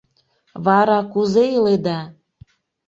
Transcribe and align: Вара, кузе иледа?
Вара, 0.65 0.99
кузе 1.11 1.45
иледа? 1.55 1.99